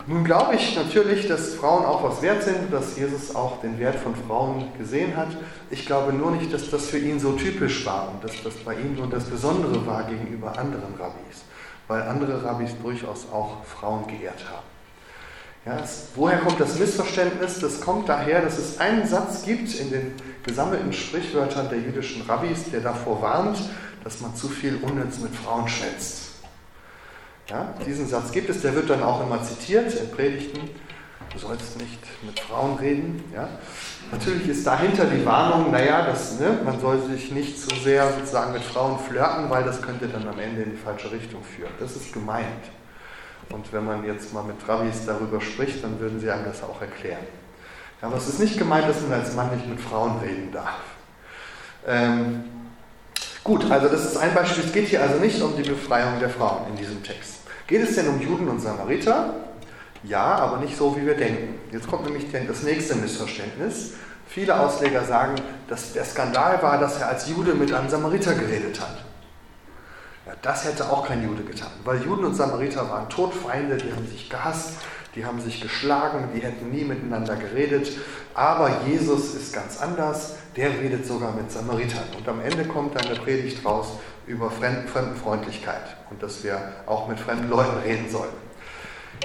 [0.07, 3.95] Nun glaube ich natürlich, dass Frauen auch was wert sind, dass Jesus auch den Wert
[3.95, 5.29] von Frauen gesehen hat.
[5.69, 8.73] Ich glaube nur nicht, dass das für ihn so typisch war und dass das bei
[8.73, 11.43] ihm so das Besondere war gegenüber anderen Rabbis,
[11.87, 14.65] weil andere Rabbis durchaus auch Frauen geehrt haben.
[15.65, 17.59] Ja, es, woher kommt das Missverständnis?
[17.59, 22.71] Das kommt daher, dass es einen Satz gibt in den gesammelten Sprichwörtern der jüdischen Rabbis,
[22.71, 23.59] der davor warnt,
[24.03, 26.18] dass man zu viel unnütz mit Frauen schwätzt.
[27.49, 30.69] Ja, diesen Satz gibt es, der wird dann auch immer zitiert in Predigten.
[31.33, 33.23] Du sollst nicht mit Frauen reden.
[33.33, 33.49] Ja.
[34.11, 38.53] Natürlich ist dahinter die Warnung, naja, das, ne, man soll sich nicht zu sehr sozusagen
[38.53, 41.71] mit Frauen flirten, weil das könnte dann am Ende in die falsche Richtung führen.
[41.79, 42.45] Das ist gemeint.
[43.51, 46.81] Und wenn man jetzt mal mit Rabbis darüber spricht, dann würden sie einem das auch
[46.81, 47.25] erklären.
[48.01, 50.81] Ja, aber es ist nicht gemeint, dass man als Mann nicht mit Frauen reden darf.
[51.87, 52.43] Ähm,
[53.43, 54.63] gut, also das ist ein Beispiel.
[54.63, 57.41] Es geht hier also nicht um die Befreiung der Frauen in diesem Text.
[57.67, 59.33] Geht es denn um Juden und Samariter?
[60.03, 61.59] Ja, aber nicht so, wie wir denken.
[61.71, 63.93] Jetzt kommt nämlich das nächste Missverständnis.
[64.27, 65.35] Viele Ausleger sagen,
[65.67, 69.03] dass der Skandal war, dass er als Jude mit einem Samariter geredet hat.
[70.25, 74.07] Ja, das hätte auch kein Jude getan, weil Juden und Samariter waren Todfeinde, die haben
[74.07, 74.73] sich gehasst,
[75.15, 77.89] die haben sich geschlagen, die hätten nie miteinander geredet.
[78.35, 82.03] Aber Jesus ist ganz anders, der redet sogar mit Samaritern.
[82.17, 83.93] Und am Ende kommt dann eine Predigt raus
[84.27, 88.49] über Fremdenfreundlichkeit und dass wir auch mit fremden Leuten reden sollen.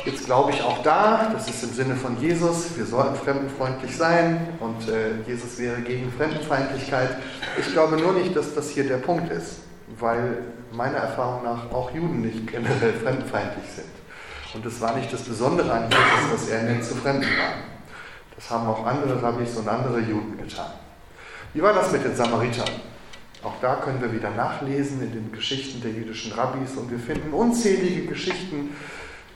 [0.05, 4.49] Jetzt glaube ich auch da, das ist im Sinne von Jesus, wir sollten fremdenfreundlich sein
[4.61, 7.17] und äh, Jesus wäre gegen Fremdenfeindlichkeit.
[7.59, 9.61] Ich glaube nur nicht, dass das hier der Punkt ist,
[9.99, 10.39] weil
[10.73, 13.89] meiner Erfahrung nach auch Juden nicht generell fremdenfeindlich sind.
[14.55, 17.55] Und es war nicht das Besondere an Jesus, dass er nett zu Fremden war.
[18.37, 20.73] Das haben auch andere Rabbis und andere Juden getan.
[21.55, 22.69] Wie war das mit den Samaritern?
[23.45, 27.33] Auch da können wir wieder nachlesen in den Geschichten der jüdischen Rabbis und wir finden
[27.33, 28.75] unzählige Geschichten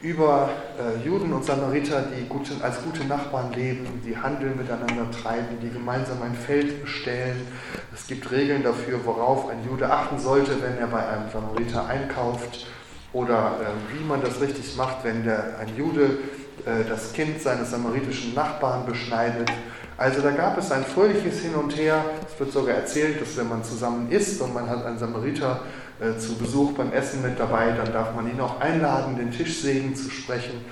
[0.01, 0.51] über
[0.81, 5.71] äh, Juden und Samariter, die gute, als gute Nachbarn leben, die Handel miteinander treiben, die
[5.71, 7.47] gemeinsam ein Feld bestellen.
[7.95, 12.67] Es gibt Regeln dafür, worauf ein Jude achten sollte, wenn er bei einem Samariter einkauft
[13.13, 16.19] oder äh, wie man das richtig macht, wenn der, ein Jude
[16.67, 19.53] äh, das Kind seines samaritischen Nachbarn beschneidet.
[19.99, 22.05] Also da gab es ein fröhliches Hin und Her.
[22.25, 25.61] Es wird sogar erzählt, dass wenn man zusammen isst und man hat einen Samariter
[26.01, 29.97] äh, zu Besuch beim Essen mit dabei, dann darf man ihn auch einladen, den Tischsegen
[29.97, 30.65] zu sprechen.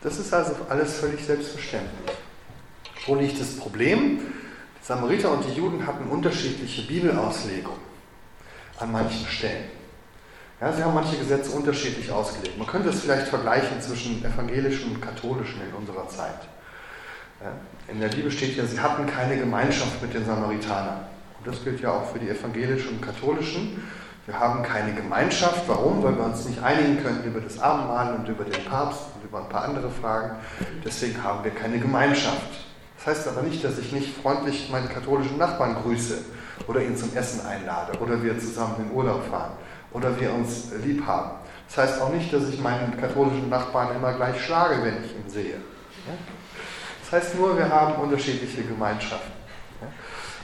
[0.00, 2.16] Das ist also alles völlig selbstverständlich.
[3.04, 4.20] Wo liegt das Problem?
[4.80, 7.80] Die Samariter und die Juden hatten unterschiedliche Bibelauslegungen
[8.78, 9.64] an manchen Stellen.
[10.60, 12.56] Ja, sie haben manche Gesetze unterschiedlich ausgelegt.
[12.56, 16.46] Man könnte es vielleicht vergleichen zwischen evangelischen und katholischen in unserer Zeit.
[17.88, 21.00] In der Bibel steht ja, sie hatten keine Gemeinschaft mit den Samaritanern.
[21.38, 23.82] Und das gilt ja auch für die evangelischen und katholischen.
[24.26, 25.62] Wir haben keine Gemeinschaft.
[25.66, 26.02] Warum?
[26.02, 29.38] Weil wir uns nicht einigen können über das Abendmahl und über den Papst und über
[29.38, 30.36] ein paar andere Fragen.
[30.84, 32.66] Deswegen haben wir keine Gemeinschaft.
[32.98, 36.18] Das heißt aber nicht, dass ich nicht freundlich meinen katholischen Nachbarn grüße
[36.66, 39.52] oder ihn zum Essen einlade oder wir zusammen in Urlaub fahren
[39.92, 41.30] oder wir uns lieb haben.
[41.68, 45.28] Das heißt auch nicht, dass ich meinen katholischen Nachbarn immer gleich schlage, wenn ich ihn
[45.30, 45.56] sehe.
[47.10, 49.32] Das heißt nur, wir haben unterschiedliche Gemeinschaften.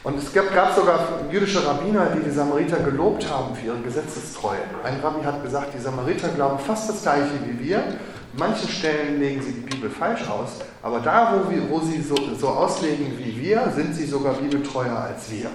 [0.02, 4.60] Und es gab, gab, sogar jüdische Rabbiner, die die Samariter gelobt haben für ihre Gesetzestreue.
[4.82, 7.78] Ein Rabbi hat gesagt, die Samariter glauben fast das gleiche wie wir.
[7.78, 7.96] An
[8.36, 12.16] manchen Stellen legen sie die Bibel falsch aus, aber da, wo, wir, wo sie so,
[12.38, 15.50] so auslegen wie wir, sind sie sogar bibeltreuer als wir.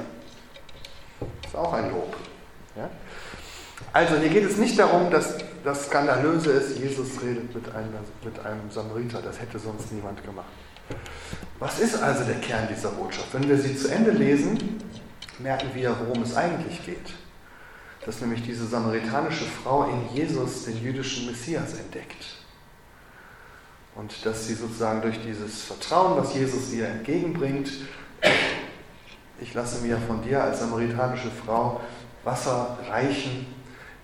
[1.20, 2.16] Das ist auch ein Lob.
[2.76, 2.90] Ja?
[3.94, 7.94] Also hier geht es nicht darum, dass das Skandalöse ist, Jesus redet mit einem,
[8.24, 9.22] mit einem Samariter.
[9.22, 10.48] Das hätte sonst niemand gemacht.
[11.60, 13.34] Was ist also der Kern dieser Botschaft?
[13.34, 14.82] Wenn wir sie zu Ende lesen,
[15.40, 17.14] merken wir, worum es eigentlich geht.
[18.06, 22.26] Dass nämlich diese samaritanische Frau in Jesus den jüdischen Messias entdeckt.
[23.96, 27.70] Und dass sie sozusagen durch dieses Vertrauen, was Jesus ihr entgegenbringt,
[29.42, 31.82] ich lasse mir von dir als samaritanische Frau
[32.24, 33.48] Wasser reichen,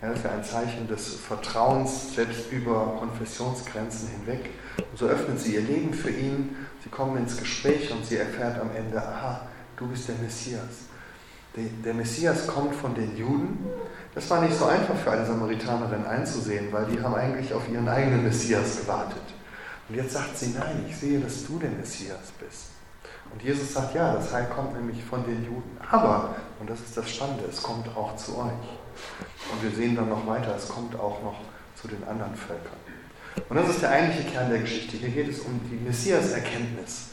[0.02, 4.50] Ja, das ist ja ein Zeichen des Vertrauens, selbst über Konfessionsgrenzen hinweg.
[4.78, 8.60] Und so öffnet sie ihr Leben für ihn, sie kommen ins Gespräch und sie erfährt
[8.62, 9.42] am Ende, aha,
[9.76, 10.86] du bist der Messias.
[11.56, 13.66] Der Messias kommt von den Juden.
[14.14, 17.88] Das war nicht so einfach für eine Samaritanerin einzusehen, weil die haben eigentlich auf ihren
[17.88, 19.24] eigenen Messias gewartet.
[19.90, 22.68] Und jetzt sagt sie, nein, ich sehe, dass du der Messias bist.
[23.34, 25.78] Und Jesus sagt, ja, das Heil kommt nämlich von den Juden.
[25.90, 28.68] Aber, und das ist das Spannende, es kommt auch zu euch.
[29.52, 31.40] Und wir sehen dann noch weiter, es kommt auch noch
[31.76, 32.85] zu den anderen Völkern.
[33.50, 34.98] Und das ist der eigentliche Kern der Geschichte.
[34.98, 37.10] Hier geht es um die Messias-Erkenntnis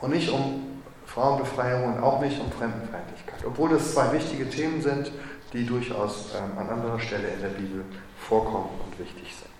[0.00, 3.44] und nicht um Frauenbefreiung und auch nicht um Fremdenfeindlichkeit.
[3.46, 5.10] Obwohl das zwei wichtige Themen sind,
[5.52, 7.84] die durchaus ähm, an anderer Stelle in der Bibel
[8.18, 9.50] vorkommen und wichtig sind.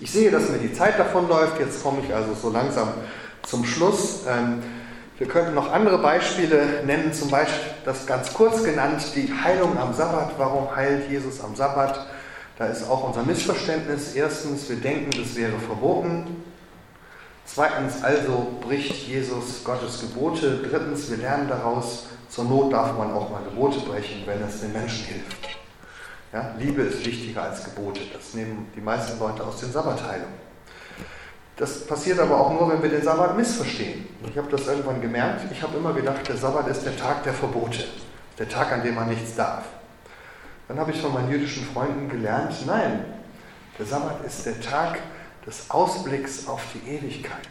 [0.00, 1.60] Ich sehe, dass mir die Zeit davonläuft.
[1.60, 2.88] Jetzt komme ich also so langsam
[3.42, 4.22] zum Schluss.
[4.28, 4.62] Ähm,
[5.18, 9.94] wir könnten noch andere Beispiele nennen, zum Beispiel das ganz kurz genannt, die Heilung am
[9.94, 10.32] Sabbat.
[10.38, 12.06] Warum heilt Jesus am Sabbat?
[12.56, 14.14] Da ist auch unser Missverständnis.
[14.14, 16.44] Erstens, wir denken, das wäre verboten.
[17.46, 20.58] Zweitens, also bricht Jesus Gottes Gebote.
[20.58, 24.72] Drittens, wir lernen daraus, zur Not darf man auch mal Gebote brechen, wenn es den
[24.72, 25.48] Menschen hilft.
[26.32, 28.00] Ja, Liebe ist wichtiger als Gebote.
[28.12, 30.44] Das nehmen die meisten Leute aus den Sabbatheilungen.
[31.56, 34.08] Das passiert aber auch nur, wenn wir den Sabbat missverstehen.
[34.28, 35.42] Ich habe das irgendwann gemerkt.
[35.52, 37.84] Ich habe immer gedacht, der Sabbat ist der Tag der Verbote,
[38.38, 39.64] der Tag, an dem man nichts darf.
[40.68, 43.04] Dann habe ich von meinen jüdischen Freunden gelernt, nein,
[43.78, 44.98] der Sabbat ist der Tag
[45.46, 47.48] des Ausblicks auf die Ewigkeit.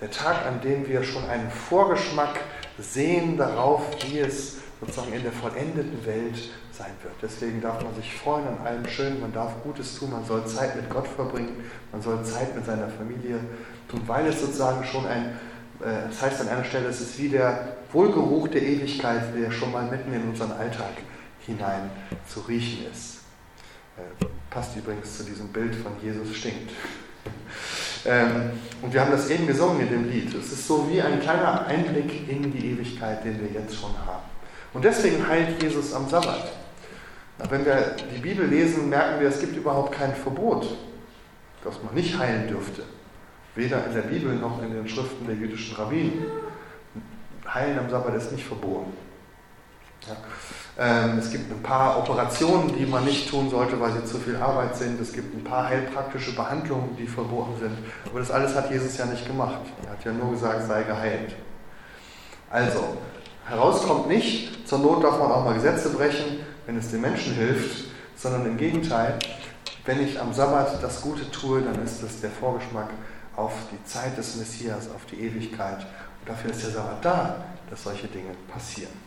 [0.00, 2.40] Der Tag, an dem wir schon einen Vorgeschmack
[2.78, 7.14] sehen darauf, wie es sozusagen in der vollendeten Welt sein wird.
[7.22, 10.74] Deswegen darf man sich freuen an allem Schönen, man darf Gutes tun, man soll Zeit
[10.74, 13.38] mit Gott verbringen, man soll Zeit mit seiner Familie
[13.88, 15.26] tun, weil es sozusagen schon ein,
[15.80, 19.70] äh, das heißt an einer Stelle, es ist wie der Wohlgeruch der Ewigkeit, der schon
[19.70, 20.94] mal mitten in unseren Alltag
[21.46, 21.90] hinein
[22.26, 23.20] zu riechen ist.
[23.96, 26.70] Äh, passt übrigens zu diesem Bild von Jesus stinkt.
[28.06, 28.50] Ähm,
[28.82, 30.34] und wir haben das eben gesungen in dem Lied.
[30.34, 34.24] Es ist so wie ein kleiner Einblick in die Ewigkeit, den wir jetzt schon haben.
[34.74, 36.52] Und deswegen heilt Jesus am Sabbat.
[37.48, 40.76] Wenn wir die Bibel lesen, merken wir, es gibt überhaupt kein Verbot,
[41.64, 42.82] dass man nicht heilen dürfte.
[43.54, 46.26] Weder in der Bibel noch in den Schriften der jüdischen Rabbinen.
[47.46, 48.92] Heilen am Sabbat ist nicht verboten.
[50.06, 50.16] Ja.
[50.76, 54.36] Ähm, es gibt ein paar Operationen, die man nicht tun sollte, weil sie zu viel
[54.36, 55.00] Arbeit sind.
[55.00, 57.78] Es gibt ein paar heilpraktische Behandlungen, die verboten sind.
[58.06, 59.60] Aber das alles hat Jesus ja nicht gemacht.
[59.84, 61.36] Er hat ja nur gesagt, sei geheilt.
[62.50, 62.96] Also,
[63.46, 67.84] herauskommt nicht, zur Not darf man auch mal Gesetze brechen, wenn es den Menschen hilft,
[68.16, 69.18] sondern im Gegenteil,
[69.84, 72.90] wenn ich am Sabbat das Gute tue, dann ist das der Vorgeschmack
[73.36, 75.78] auf die Zeit des Messias, auf die Ewigkeit.
[75.78, 77.36] Und dafür ist der Sabbat da,
[77.70, 79.03] dass solche Dinge passieren.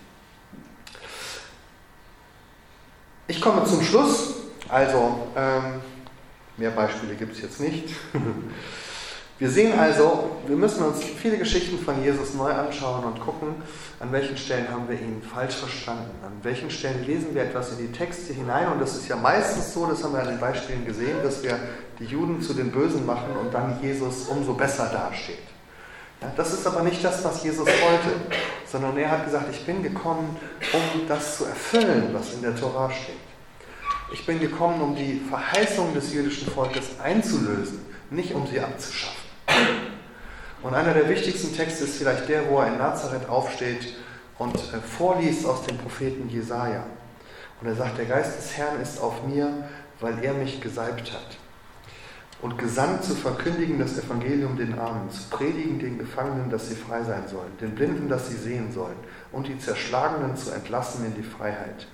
[3.28, 4.36] Ich komme zum Schluss.
[4.70, 5.82] Also, ähm,
[6.58, 7.90] mehr Beispiele gibt es jetzt nicht.
[9.40, 13.50] Wir sehen also, wir müssen uns viele Geschichten von Jesus neu anschauen und gucken,
[14.00, 17.78] an welchen Stellen haben wir ihn falsch verstanden, an welchen Stellen lesen wir etwas in
[17.78, 18.72] die Texte hinein.
[18.72, 21.60] Und das ist ja meistens so, das haben wir an den Beispielen gesehen, dass wir
[22.00, 25.38] die Juden zu den Bösen machen und dann Jesus umso besser dasteht.
[26.36, 28.16] Das ist aber nicht das, was Jesus wollte,
[28.66, 30.36] sondern er hat gesagt, ich bin gekommen,
[30.74, 33.16] um das zu erfüllen, was in der Tora steht.
[34.12, 39.28] Ich bin gekommen, um die Verheißung des jüdischen Volkes einzulösen, nicht um sie abzuschaffen.
[40.64, 43.96] Und einer der wichtigsten Texte ist vielleicht der, wo er in Nazareth aufsteht
[44.38, 46.86] und äh, vorliest aus dem Propheten Jesaja.
[47.62, 49.52] Und er sagt: Der Geist des Herrn ist auf mir,
[50.00, 51.38] weil er mich gesalbt hat.
[52.42, 57.04] Und gesandt zu verkündigen das Evangelium den Armen, zu predigen den Gefangenen, dass sie frei
[57.04, 58.98] sein sollen, den Blinden, dass sie sehen sollen,
[59.32, 61.88] und die Zerschlagenen zu entlassen in die Freiheit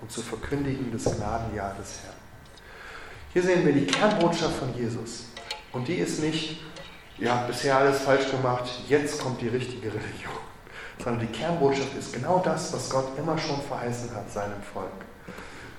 [0.00, 2.16] und zu verkündigen das Gnadenjahr des Herrn.
[3.32, 5.26] Hier sehen wir die Kernbotschaft von Jesus.
[5.72, 6.62] Und die ist nicht,
[7.18, 10.32] ja, bisher alles falsch gemacht, jetzt kommt die richtige Religion.
[10.98, 14.90] Sondern die Kernbotschaft ist genau das, was Gott immer schon verheißen hat seinem Volk.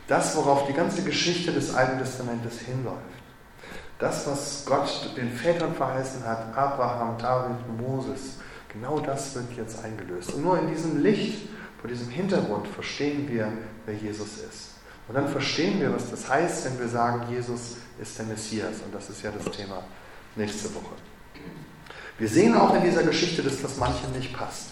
[0.07, 3.20] Das, worauf die ganze Geschichte des Alten Testamentes hinläuft.
[4.01, 8.37] Das, was Gott den Vätern verheißen hat, Abraham, David, Moses,
[8.67, 10.33] genau das wird jetzt eingelöst.
[10.33, 11.47] Und nur in diesem Licht,
[11.79, 13.53] vor diesem Hintergrund verstehen wir,
[13.85, 14.71] wer Jesus ist.
[15.07, 18.81] Und dann verstehen wir, was das heißt, wenn wir sagen, Jesus ist der Messias.
[18.83, 19.83] Und das ist ja das Thema
[20.35, 20.95] nächste Woche.
[22.17, 24.69] Wir sehen auch in dieser Geschichte, dass das manchen nicht passt.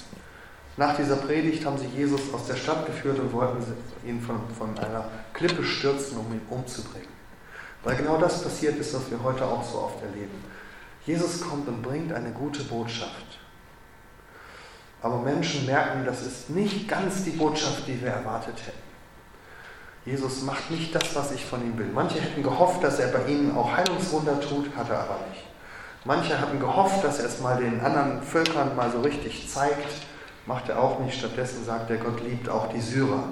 [0.76, 3.64] Nach dieser Predigt haben sie Jesus aus der Stadt geführt und wollten
[4.08, 7.09] ihn von, von einer Klippe stürzen, um ihn umzubringen.
[7.84, 10.44] Weil genau das passiert ist, was wir heute auch so oft erleben.
[11.06, 13.40] Jesus kommt und bringt eine gute Botschaft.
[15.02, 18.90] Aber Menschen merken, das ist nicht ganz die Botschaft, die wir erwartet hätten.
[20.06, 21.90] Jesus macht nicht das, was ich von ihm will.
[21.94, 25.44] Manche hätten gehofft, dass er bei ihnen auch Heilungswunder tut, hat er aber nicht.
[26.06, 30.06] Manche hatten gehofft, dass er es mal den anderen Völkern mal so richtig zeigt,
[30.46, 31.18] macht er auch nicht.
[31.18, 33.24] Stattdessen sagt er, Gott liebt auch die Syrer.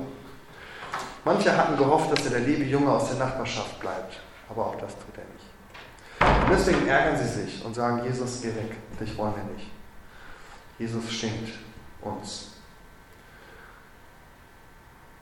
[1.24, 4.94] Manche hatten gehofft, dass er der liebe Junge aus der Nachbarschaft bleibt, aber auch das
[4.94, 6.44] tut er nicht.
[6.44, 9.70] Und deswegen ärgern sie sich und sagen, Jesus, geh weg, dich wollen wir nicht.
[10.80, 11.54] Jesus schenkt
[12.02, 12.52] uns.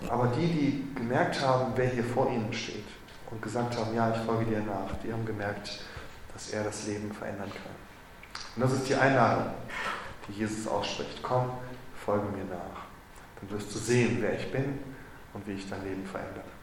[0.10, 2.86] Aber die, die gemerkt haben, wer hier vor ihnen steht
[3.32, 5.80] und gesagt haben, ja, ich folge dir nach, die haben gemerkt,
[6.34, 8.44] dass er das Leben verändern kann.
[8.56, 9.54] Und das ist die Einladung,
[10.28, 11.22] die Jesus ausspricht.
[11.24, 11.52] Komm,
[12.06, 12.86] folge mir nach.
[13.40, 14.80] Dann wirst du sehen, wer ich bin
[15.34, 16.55] und wie ich dein Leben verändere.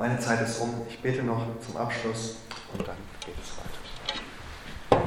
[0.00, 0.86] Meine Zeit ist um.
[0.88, 2.36] Ich bete noch zum Abschluss
[2.72, 5.02] und dann geht es weiter.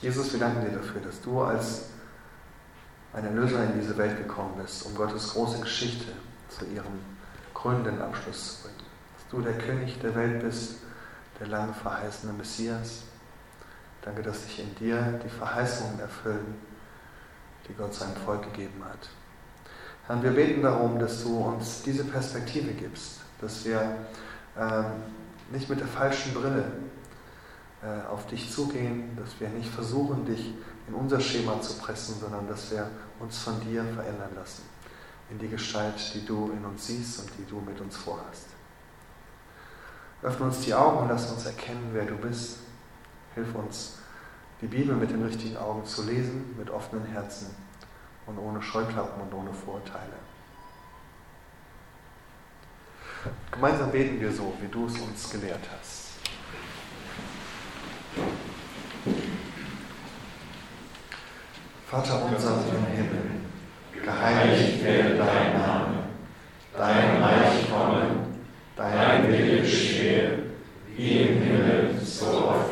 [0.00, 1.86] Jesus, wir danken dir dafür, dass du als
[3.14, 6.12] ein Erlöser in diese Welt gekommen bist, um Gottes große Geschichte
[6.50, 7.00] zu ihrem
[7.52, 8.78] krönenden Abschluss zu bringen.
[9.16, 10.76] Dass du der König der Welt bist,
[11.40, 13.02] der lange verheißene Messias.
[14.02, 16.71] Danke, dass sich in dir die Verheißungen erfüllen,
[17.68, 19.08] die Gott seinem Volk gegeben hat.
[20.06, 23.96] Herr, wir beten darum, dass du uns diese Perspektive gibst, dass wir
[24.58, 24.84] ähm,
[25.52, 26.64] nicht mit der falschen Brille
[27.82, 30.54] äh, auf dich zugehen, dass wir nicht versuchen, dich
[30.88, 32.88] in unser Schema zu pressen, sondern dass wir
[33.20, 34.62] uns von dir verändern lassen,
[35.30, 38.46] in die Gestalt, die du in uns siehst und die du mit uns vorhast.
[40.22, 42.58] Öffne uns die Augen und lass uns erkennen, wer du bist.
[43.34, 43.98] Hilf uns,
[44.62, 47.48] die Bibel mit den richtigen Augen zu lesen, mit offenen Herzen
[48.26, 50.12] und ohne Scheuklappen und ohne Vorurteile.
[53.50, 56.12] Gemeinsam beten wir so, wie du es uns gelehrt hast.
[61.86, 63.30] Vater unser im Himmel,
[63.92, 66.04] geheiligt werde dein Name,
[66.72, 68.28] dein Reich komme,
[68.76, 70.38] dein Wille geschehe,
[70.96, 72.71] wie im Himmel, so auf